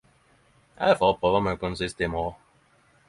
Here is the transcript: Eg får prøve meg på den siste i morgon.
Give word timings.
Eg 0.87 0.93
får 1.03 1.13
prøve 1.25 1.41
meg 1.49 1.61
på 1.65 1.71
den 1.71 1.77
siste 1.83 2.07
i 2.09 2.11
morgon. 2.17 2.41